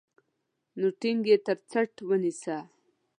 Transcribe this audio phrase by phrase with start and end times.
[0.79, 2.57] نو ټينګ يې تر څټ ونيسه.